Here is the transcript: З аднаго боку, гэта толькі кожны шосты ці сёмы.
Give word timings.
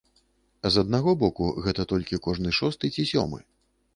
З 0.75 0.83
аднаго 0.85 1.11
боку, 1.23 1.49
гэта 1.67 1.85
толькі 1.93 2.19
кожны 2.27 2.53
шосты 2.61 2.93
ці 2.95 3.07
сёмы. 3.13 3.39